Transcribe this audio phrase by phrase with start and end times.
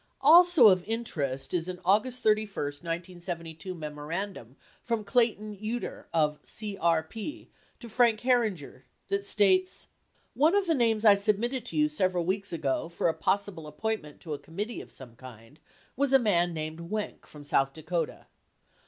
[0.19, 7.49] 7 Also of interest is an August 31, 1972, memorandum from Clayton Yeutter of CEP
[7.79, 9.89] to Frank Herringer, 8 that states:...
[10.35, 14.19] ne of the names I submitted to you several weeks ago for a possible appointment
[14.21, 15.59] to a committee of some kind
[15.95, 18.25] was a man named Wenk from South Dakota.